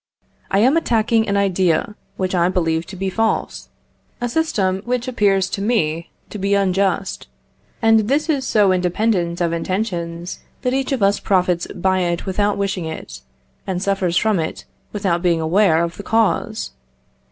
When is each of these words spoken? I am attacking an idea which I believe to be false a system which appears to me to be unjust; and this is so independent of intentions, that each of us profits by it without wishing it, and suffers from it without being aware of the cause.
I 0.49 0.57
am 0.57 0.77
attacking 0.77 1.27
an 1.29 1.37
idea 1.37 1.93
which 2.17 2.33
I 2.33 2.49
believe 2.49 2.87
to 2.87 2.95
be 2.95 3.07
false 3.11 3.69
a 4.19 4.27
system 4.27 4.81
which 4.83 5.07
appears 5.07 5.47
to 5.51 5.61
me 5.61 6.09
to 6.31 6.39
be 6.39 6.55
unjust; 6.55 7.27
and 7.83 8.07
this 8.09 8.27
is 8.27 8.43
so 8.43 8.71
independent 8.71 9.41
of 9.41 9.53
intentions, 9.53 10.39
that 10.63 10.73
each 10.73 10.91
of 10.91 11.03
us 11.03 11.19
profits 11.19 11.67
by 11.75 11.99
it 11.99 12.25
without 12.25 12.57
wishing 12.57 12.85
it, 12.85 13.21
and 13.67 13.79
suffers 13.79 14.17
from 14.17 14.39
it 14.39 14.65
without 14.91 15.21
being 15.21 15.39
aware 15.39 15.83
of 15.83 15.97
the 15.97 16.01
cause. 16.01 16.71